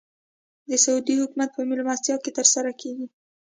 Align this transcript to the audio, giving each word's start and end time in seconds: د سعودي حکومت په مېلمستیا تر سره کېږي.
د 0.69 0.71
سعودي 0.83 1.13
حکومت 1.21 1.49
په 1.53 1.61
مېلمستیا 1.69 2.15
تر 2.37 2.45
سره 2.53 2.69
کېږي. 2.81 3.07